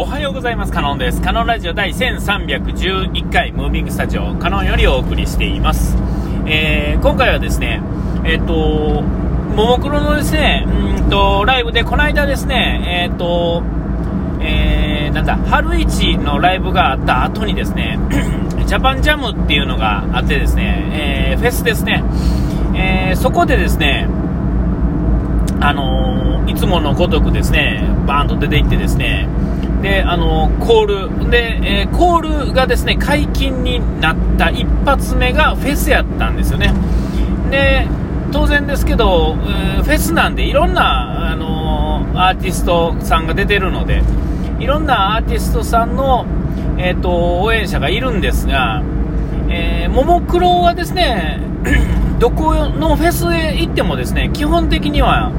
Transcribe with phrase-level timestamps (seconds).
[0.00, 0.70] おはようございます。
[0.70, 1.20] カノンです。
[1.20, 5.96] カノンラジオ第1311回ムービングスタジオカノンよりお送りしています、
[6.46, 7.82] えー、今回はですね
[8.24, 13.64] えっ、ー、とももクロのですねうんとライブでこの間ですねえっ、ー、と
[14.40, 17.98] えー、なんだ春市のライブがあった後にですね
[18.68, 22.04] ジャパンジャムっていうのがあってですね、えー、フェスですね、
[22.76, 24.06] えー、そこでですね
[25.58, 29.28] あのいつものごとくですねバーンと出ていってですね
[29.82, 31.30] で、あの、コール。
[31.30, 36.72] で、えー、コールがですね、解禁になった一発目がフェスやったんですよね。
[37.50, 37.86] で、
[38.32, 44.02] 当然ですけど、フェスなんでいろんな、あのー、アーティストさんが出てるので、
[44.58, 46.26] いろんなアーティストさんの、
[46.78, 48.82] え、ー、と、応援者がいるんですが、
[49.48, 51.40] え、ももクロはですね、
[52.18, 55.30] どこのフェスへ行ってもですね、基本的には、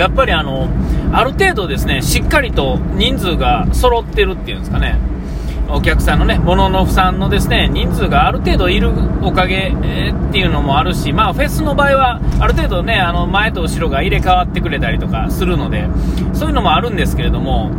[0.00, 0.66] やっぱりあの、
[1.12, 4.96] ある程度ですね、しっかりと人数が揃ってるっていうんですかね、
[5.68, 8.90] お客さんのね、もののふさんのですね、人数がある程度いる
[9.22, 15.86] おかげ、えー、っていうのもあるし、まあフェスの場合は、ある程度ね、あの前と後ろが入れ替わってくれたりとかするので、
[16.32, 17.70] そういうのもあるんですけれども、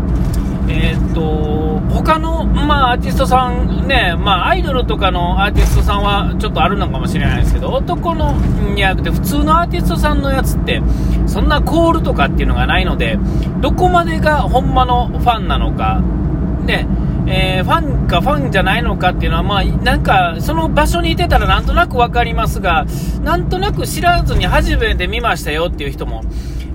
[0.72, 8.34] えー、っと、他の、まあ、アーティストさんね、まあ、アイドルとかのアーティストさんはちょっとあるのかもしれないですけど、男の、
[8.76, 10.82] いや、普通のアーティストさんのやつって、
[11.28, 13.20] そんなコールとかっていうのがないので、
[13.60, 16.02] どこまでがほんまのファンなのか、
[16.66, 16.88] ね、
[17.28, 22.86] えー、ファンかファンじゃないのかっていうのは、まあ、なんか、その場所にいてたらなんとなく分かりますが、
[23.24, 26.24] なんとなく知らずに初めて見ましたよっていう人も、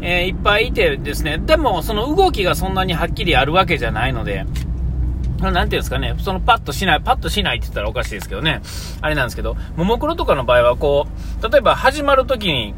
[0.00, 4.46] えー、いっぱいいてですね、でもその動きがそんなにはっきりあるわけじゃないので、
[5.40, 8.62] なんていうんですかね、そのパッとしない、パッとしないって言ったらおかしいですけどね、
[9.00, 11.06] あれなんですけど、ももクロとかの場合はこ
[11.40, 12.74] う、例えば始まるときに、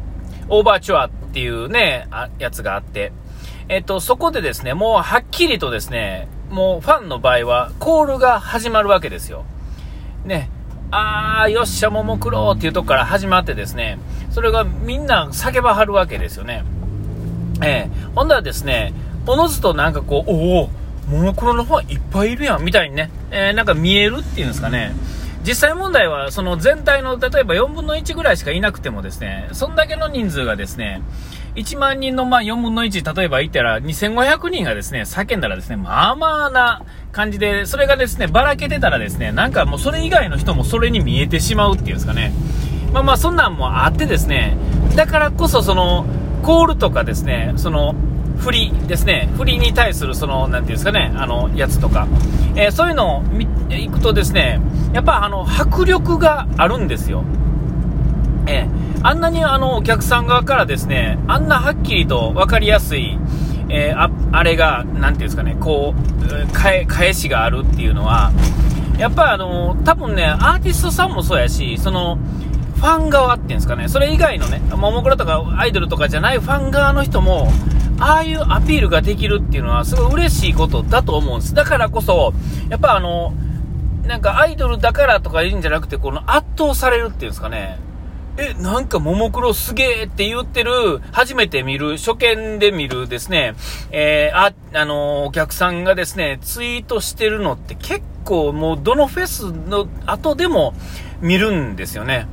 [0.49, 2.07] オーバーチュアっていうね、
[2.39, 3.11] やつがあって、
[3.69, 9.45] えっと、そこでですね、もうはっきりとですね、もうファンの場合は、コールが始まるわけですよ。
[10.25, 10.49] ね、
[10.91, 13.99] あー、よっしゃ、ももクロっていうとこから始まってですね、
[14.31, 16.63] それがみんな叫ばはるわけですよね。
[17.63, 18.93] えー、ほんだらですね、
[19.27, 20.69] おのずとなんかこう、おお、
[21.09, 24.93] ももクロのファンいっぱいいるやん、みたいにね、えー、なんか見えるっていうんですかね。
[25.45, 31.01] 実際問題は、その全体の、例えば4分の1ぐらいしかいなくてもですね、そんだけの人数がですね、
[31.55, 42.33] 1万人のまあ4分の1、例えばいたら2500人がですね、叫んだらですね、まあまあな感じで、それがですね、ばらけてたらですね、なんかもうそれ以外の人もそれに見えてしまうっていうんですかね。
[42.93, 44.57] まあまあそんなんもあってですね、
[44.95, 46.05] だからこそその、
[46.39, 47.95] コールとかですね、その、
[48.39, 52.07] 振りですね、振りに対するその、なんていうんですかね、あの、やつとか、
[52.55, 54.61] えー、そういうのを見いくとですね、
[54.93, 57.23] やっぱあの、迫力があるんですよ。
[58.47, 63.17] えー、あんなにあの、お客さん側からですね、あんなはっきりと分かりやすい、
[63.69, 68.31] えー、ああれが、なんていうんですかね、こう、返返しがあるっていうのは、
[68.97, 72.17] やっぱあの、多分ね、アーティストさんもそうやし、その、
[72.79, 77.51] ファン側っていうんですかね、それ以外のね、ももクロとかアイドルとかじゃないファン側の人も、
[77.99, 81.53] ああいうアピールができるっていうのはすごい嬉しいことだと思うんです。
[81.53, 82.33] だからこそ、
[82.69, 83.33] やっぱあの、
[84.07, 87.79] なんかアイドルだからとか言うんじゃなくて、この圧倒されるっていうんですかね。
[88.37, 93.55] え、なんかももクロすげえって言ってる、初めて見る、初見で見るですね、
[93.91, 100.73] えー、あ、あの、お客さんがですね、ツイートしてるのって結構もうどのフェスの後でも
[101.19, 102.27] 見るんですよね。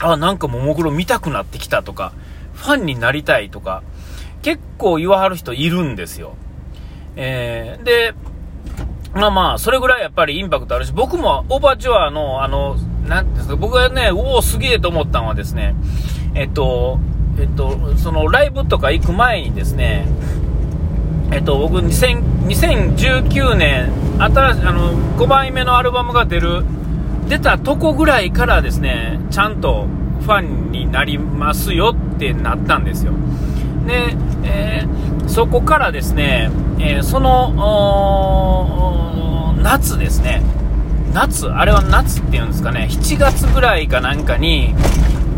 [0.00, 2.12] あ、なんかももクロ見たくなってきたとか、
[2.54, 3.82] ファンになりたいとか、
[4.42, 6.34] 結構言わはる人いるんですよ。
[7.16, 8.14] えー、で、
[9.14, 12.76] まあまあ、それぐらいやっぱりインパクトあるし、僕もオーバーチュアの、あの、
[13.06, 15.74] なんですか、僕がね、おお、すげえと思ったのはですね、
[16.34, 17.00] えっと、
[17.38, 20.06] えっと、そのライブとか行く前にですね、
[21.32, 26.64] えっと、僕2000、2019年、新しい、あの、5枚目のアルバムが出る
[27.28, 29.86] 出たとこぐらいからですね、ちゃんと
[30.22, 33.12] ファンになりますよってなったんですよ。
[33.86, 37.54] で、えー、そこからですね、えー、その、
[39.62, 40.42] 夏ですね、
[41.12, 44.74] 夏、あれは夏っていうんですかね、7月ぐらいかなんかに、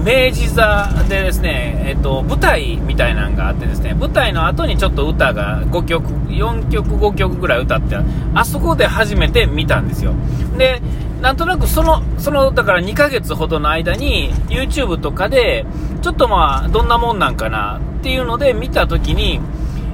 [0.04, 7.96] 明治座でですね、えっと、舞台みたいなのがあってですね、舞台の後にちょっと歌が5曲、4曲、5曲ぐらい歌って、
[8.34, 10.14] あそこで初めて見たんですよ。
[10.56, 10.80] で、
[11.20, 15.66] なんとなくその、その、だから2ヶ月ほどの間に、YouTube とかで、
[16.02, 19.40] ちょっとまあ、どんなもんなんかなっていうので見たときに、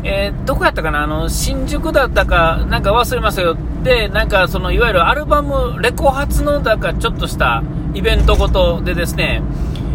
[0.05, 3.57] えー、どこやったかな、あの、新宿だったか、なんか忘れますよ。
[3.83, 7.65] で、なんかその、いわゆるアルバム、レコ発の、だかちょっとした
[7.95, 9.43] イベントごとでですね、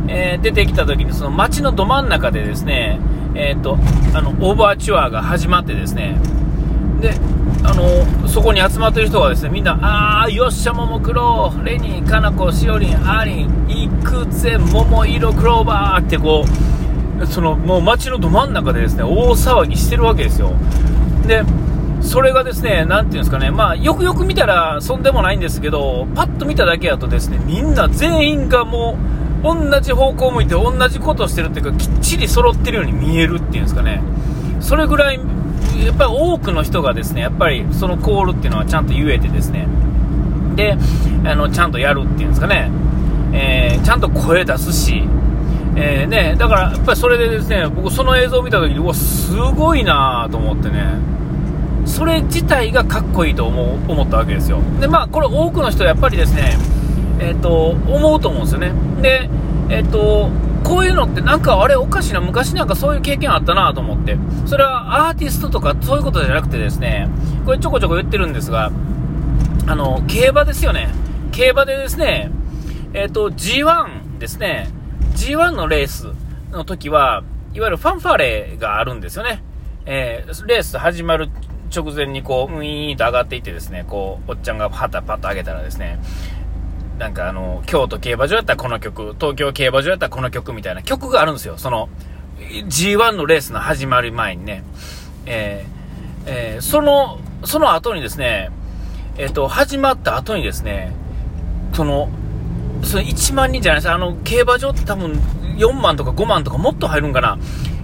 [0.09, 2.99] えー、出てきたときに、その街のど真ん中でですね、
[3.35, 3.77] えっ、ー、と、
[4.13, 6.17] あの、オーバーチュアが始まってですね、
[6.99, 7.13] で
[7.63, 16.45] あのそこに集まってる人がですねみんな、ああ、よっしゃ、ももクロ、レニー、かなこ、しおりん、ありん、いくぜ、桃色クローバーってこ
[17.19, 20.53] う、そのもう街のど真ん中でですね大騒ぎしてるわけですよ。
[21.27, 21.43] で
[22.01, 28.97] それがですね、なんていうんですかね、まあ、よくよく見たら、そんでもないんですけど、パッと見ただけだとですね、みんな全員がも
[29.43, 34.01] う、同じ方向を向いて同じことをしてるっていうか、きっちり揃ってるように見えるっていうんですかね。
[34.59, 35.19] それぐらい、
[35.85, 39.67] やっぱり多くの人がですね、やっぱりそのコールっていうのはちゃんと言えてですね、
[40.55, 40.77] で、
[41.25, 42.71] あの、ちゃんとやるっていうんですかね、
[43.33, 45.03] えー、ちゃんと声出すし、
[45.75, 51.11] えー、ね、だからやっぱりそれでですね、僕その映像を見た時に、うわ、すごいなと思ってね、
[51.85, 54.59] それ自体がかっこいいと思う思ったわけですよ。
[54.79, 56.57] で、まあ、これ多くの人はやっぱりですね、
[57.19, 58.73] えっ、ー、と、思うと思うんですよね。
[59.01, 59.29] で、
[59.69, 60.29] えっ、ー、と、
[60.63, 64.17] こういうのってなんかあれおかしな、昔なんかそういう経験あったなと思って。
[64.45, 67.09] それはアーティストとかそういうことじゃなくてですね、
[67.45, 68.71] これちょこちょこ言ってるんですが、
[69.67, 70.89] あの、競馬ですよね。
[71.31, 72.31] 競馬でですね、
[72.93, 74.69] えっ、ー、と、G1 ですね、
[75.15, 76.09] G1 のレース
[76.51, 77.23] の時は、
[77.53, 79.43] いわゆるファンファーレがあるんですよね。
[79.85, 81.29] えー、レース始まる
[81.73, 85.99] 直前にこう、ウィーンと上がっていってですね、こう、おっちゃんが旗パッと上げたらですね、
[87.01, 91.57] なんかあの、京都競馬場やったらこの曲、東京競馬場やったらこの曲みたいな曲があるんですよ。
[91.57, 91.89] その、
[92.37, 94.63] G1 のレースの始まる前にね。
[95.25, 98.51] えー、えー、その、その後にですね、
[99.17, 100.93] えっ、ー、と、始まった後にですね、
[101.73, 102.07] その、
[102.83, 105.13] その1万人じゃないですあの、競馬場って多分
[105.57, 107.39] 4万とか5万とかもっと入るんかな。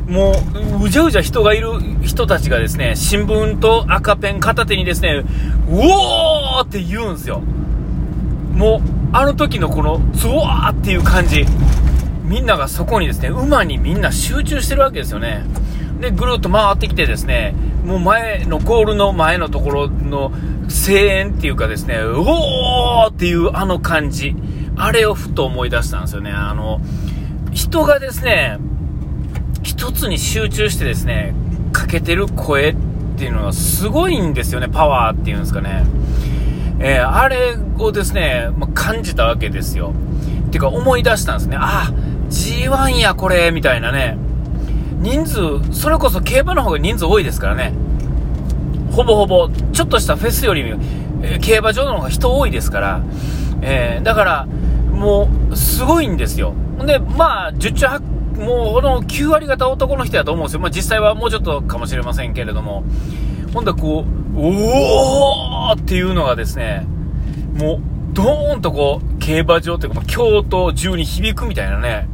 [0.07, 0.33] も
[0.79, 1.71] う、うじゃうじゃ人がいる
[2.03, 5.23] 人たちがですね、新聞と赤ペン片手にですね、
[5.67, 7.41] うおーって言うんですよ。
[8.53, 11.45] もう、あの時のこの、ゾワーっていう感じ。
[12.24, 15.44] みんながそこにですね、馬にみんな集中してるわけですよね。
[16.01, 17.56] で、ぐるっと回ってきてですね、
[17.86, 20.31] もう前の、ゴールの前のところの
[20.68, 24.36] 声援っていうかですね、うおーっていうあの感じ。
[24.75, 26.31] あれをふと思い出したんですよね。
[26.31, 26.81] あの、
[27.51, 28.59] 人がですね、
[29.63, 31.33] 一つに集中してですね、
[31.71, 32.75] かけてる声っ
[33.18, 35.86] ていうのがすごいんですよね、パワーっていうんですかね。
[36.79, 39.94] えー、あれをですね、ま感じたわけですよ。
[40.51, 41.57] てか思い出したんですね。
[41.59, 41.91] あ、
[42.29, 44.18] G1 やこれ、みたいなね。
[45.00, 47.74] 人数、それこそ競馬の方が人数多いですからね。
[48.91, 50.62] ほぼほぼ、ちょっとしたフェスより、
[51.21, 53.01] えー、競馬場の方が人多いですから。
[53.62, 54.47] えー、だから、
[54.91, 56.53] もう、すごいんですよ。
[56.85, 58.01] で、まあ、十中八
[58.38, 60.59] もうこの9割方男の人やと思うんですよ。
[60.59, 62.83] まあ実際はもうちょっとかもしれませんけれども。
[63.57, 66.86] ほんだこう、おーっていうのがですね、
[67.56, 67.80] もう、
[68.13, 72.07] ドーンとこう、競馬場っていうか、京都中に響くみたいなね、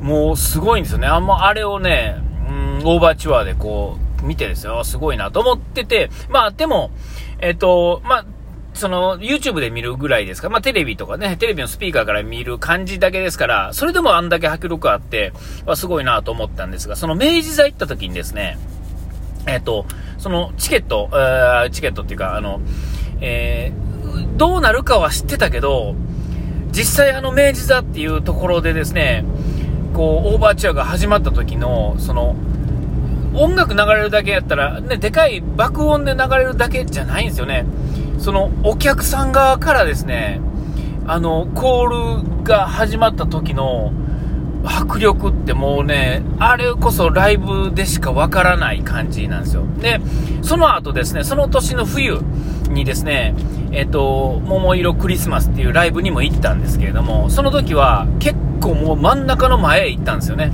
[0.00, 1.06] もうすごいんですよね。
[1.06, 2.16] あんまあれをね、
[2.48, 6.90] うん、オーバーチュアでこう、見てですよ、すごいなと思ってて、まあでも、
[7.38, 8.26] えっと、まあ、
[8.72, 15.32] その、YouTube で見るぐらいですかまあ、テレビとかね、テレビのスピーカーから見る感じだけですから、それでもあんだけ迫力あって、
[15.66, 18.58] はすごいなと思ったんですが、その明治座行った時にですね、
[19.46, 19.86] えっ、ー、と、
[20.18, 22.60] そのチケット、え、チケットっていうか、あの、
[23.20, 25.94] えー、どうなるかは知ってたけど、
[26.72, 29.24] 実際あの明治座っていうところでですね、
[29.94, 32.36] こう、オーバーチュアが始まった時の、その、
[33.34, 37.64] 音楽流れるだけやったら、ね、でかい爆音で流れるだけじゃないんですよね。
[38.18, 40.40] そのお客さん側からですね、
[41.06, 43.92] あの、コールが始まった時の
[44.64, 49.64] 迫力ってもうね、あれこそライブでしかわからない感じなんですよ。
[49.80, 50.00] で、
[50.42, 52.20] その後ですね、その年の冬
[52.70, 53.34] にですね、
[53.72, 60.50] えっ、と、桃色クリスマスっていうライブにも行ったんですけれども、その時は結構もう真ん中の前へ行ったんですよね。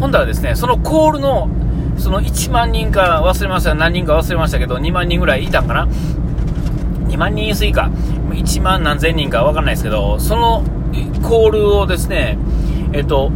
[0.00, 1.48] ほんだらですね、そのコールの、
[1.96, 5.86] その1万人か忘れました何人か忘れましたけど、2万人ぐらいいたんかな
[7.08, 7.90] 2万人過ぎか、
[8.30, 10.64] 1万何千人か分かんないですけど、その
[11.22, 12.36] コールをですね、
[12.94, 13.32] えっと、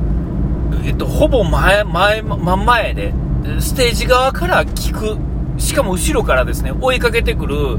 [0.85, 3.13] えっと、ほぼ前、前、真ん前で、
[3.59, 5.19] ステージ側から聞く、
[5.61, 7.79] しかも後ろからですね、追いかけてくる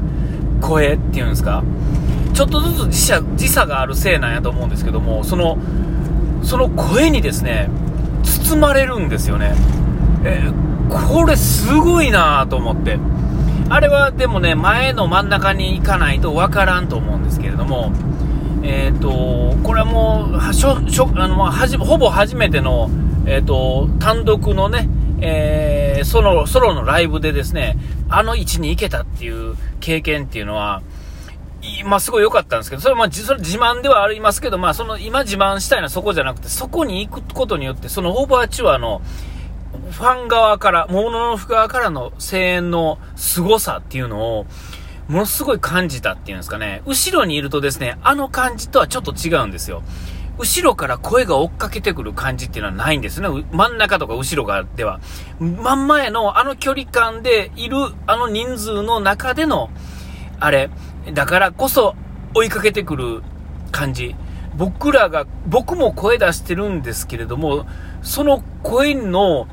[0.60, 1.64] 声っていうんですか、
[2.34, 5.56] ちょっとずつ時差時差があるせいなんやと思うんですけども、その、
[6.42, 7.70] その声にですね、
[8.24, 9.54] 包まれるんですよね。
[10.22, 10.50] え
[10.90, 12.98] これすごいなと思って。
[13.70, 17.90] あれはでもね、前の真ん中に行かないと分からんと思うんですけれども、
[18.62, 22.90] えっ、ー、と、これはもう、しょしょあのまあ、はじほぼ初めての、
[23.26, 24.88] えっ、ー、と、単独のね、
[25.20, 27.76] えー、ソロ、ソロのライブでですね、
[28.08, 30.82] あの位置に行けたっていう経験っていうのは、
[31.84, 39.02] まあ、すごい良かったんですけど、それはまあ、それ自慢ではありますけど、まあ、その、今自慢したいのはそこじゃなくて、そこに行くことによって、そのオーバーチュアの、
[39.90, 44.46] ファン側から、モノノフ側からの声援の凄さっていうのを、
[45.10, 46.82] ものすごい感じたっていうんですかね。
[46.86, 49.82] 後ろにいるとですね、あの感じとはちょっと違うんですよ。
[50.38, 53.28] 後ろから声が追っかけてくる感じっていうのはないんですね。
[53.50, 55.00] 真ん中とか後ろ側では。
[55.40, 57.76] 真ん前のあの距離感でいる
[58.06, 59.68] あの人数の中での、
[60.38, 60.70] あれ、
[61.12, 61.96] だからこそ
[62.32, 63.22] 追いかけてくる
[63.72, 64.14] 感じ。
[64.56, 67.66] 僕らが、僕も声出してるんですけれども、
[68.02, 69.48] その声の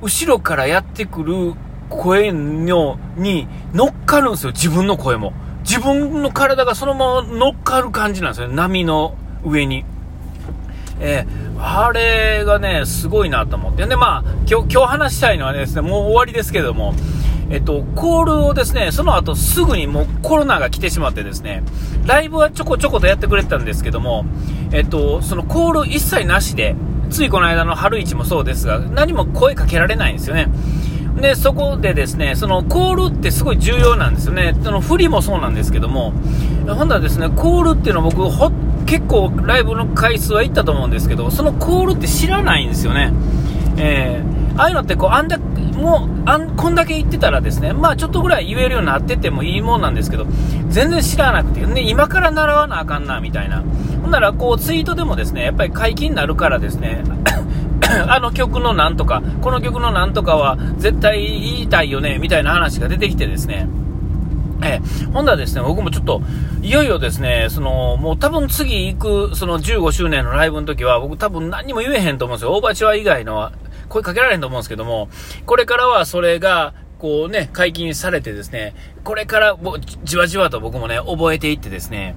[0.00, 1.54] 後ろからやってくる
[1.92, 5.32] 声のに乗っかるんですよ、自分の声も。
[5.62, 9.84] 自分の体がそのまま乗っかる感じなんですよ、波の上に。
[11.00, 13.86] えー、あれがね、すごいなと思って。
[13.86, 16.94] で、まあ、今日、今日話したいのはですね、もう終わりですけども、
[17.50, 21.62] えっと、コールをですね、その後すぐにもうコロナが来てしまってですね、
[22.06, 24.24] ライブはちょこちょことやってくれてたんですけども、
[24.72, 26.74] えっと、そのコール一切なしで、
[27.10, 30.48] ついこの間の春市もそうですが、何も声かけられないんですよね。
[31.20, 34.54] で、そこでですね、そのコールってすごい重要なんですよね。
[34.62, 36.12] その振りもそうなんですけども、
[36.66, 38.50] ほんならですね、コールっていうのは僕、ほ
[38.86, 43.12] 結構ライブの回数は行ったと思うんですけど、そのコールって知らないんですよね。
[43.76, 50.26] えー、ああいうのってこう、あんだもうあん、こんだけ言ってたらですね、まあちょっとぐらい言えるようになっててもいいもんなんですけど、
[50.68, 53.62] 全然知らなくて、ね、今から習わなあかんな、みたいな。
[54.02, 57.02] ほんなら、こう、ツイートでもですね、やっぱり解禁になるからですね、
[58.08, 63.68] あの曲のなんとか、この曲のなんとかは絶対言いたいよね、みたいな話が出てきてですね、
[64.64, 66.22] えー、ほんだですね、僕もちょっと、
[66.62, 72.54] いよいよですね、その、もう多分次行く、その15周年のライブの時は、僕多分何も言えへんと思うんですよ。
[72.54, 73.50] オーバーチュア以外の
[73.88, 75.08] 声かけられへんと思うんですけども、
[75.46, 82.14] これからはそれが、こうね、解禁されてですね、これからもじわじわと僕もね、覚えていってですね、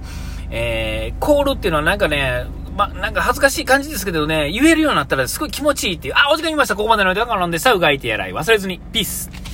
[0.50, 2.44] えー、コールっていうのはなんかね、
[2.76, 6.14] ま、なんか恥ずかしい感じですけどね、言えるようになったらすごい気持ちいいっていう。
[6.14, 6.76] あ、お時間いました。
[6.76, 8.32] ここまでの間から飲んでさ、うがいてやらい。
[8.32, 8.80] 忘れずに。
[8.92, 9.45] ピース。